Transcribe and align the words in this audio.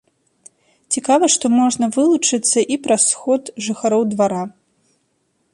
Цікава, 0.95 1.25
што 1.35 1.45
можна 1.61 1.85
вылучыцца 1.99 2.59
і 2.77 2.81
праз 2.87 3.01
сход 3.13 3.43
жыхароў 3.67 4.03
двара. 4.15 4.43